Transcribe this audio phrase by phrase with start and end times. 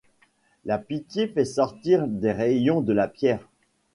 [0.65, 3.47] La pitié fait sortir des rayons de la pierre.